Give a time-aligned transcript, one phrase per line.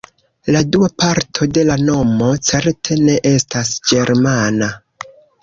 [0.53, 4.73] La dua parto de la nomo certe ne estas ĝermana.